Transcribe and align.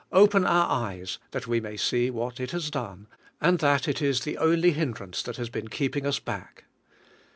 Open 0.11 0.47
our 0.47 0.67
eyes, 0.67 1.19
that 1.29 1.45
we 1.45 1.59
may 1.59 1.77
see 1.77 2.09
what 2.09 2.39
it 2.39 2.49
has 2.49 2.71
done, 2.71 3.05
and 3.39 3.59
that 3.59 3.87
it 3.87 4.01
is 4.01 4.21
the 4.21 4.39
only 4.39 4.71
hin 4.71 4.95
drance 4.95 5.21
that 5.21 5.37
has 5.37 5.49
been 5.51 5.67
keeping 5.67 6.07
us 6.07 6.17
back." 6.17 6.63